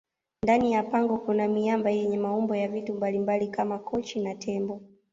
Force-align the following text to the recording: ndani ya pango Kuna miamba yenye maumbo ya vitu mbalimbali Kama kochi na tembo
ndani 0.43 0.71
ya 0.71 0.83
pango 0.83 1.17
Kuna 1.17 1.47
miamba 1.47 1.89
yenye 1.89 2.17
maumbo 2.17 2.55
ya 2.55 2.67
vitu 2.67 2.93
mbalimbali 2.93 3.47
Kama 3.47 3.79
kochi 3.79 4.19
na 4.19 4.35
tembo 4.35 4.81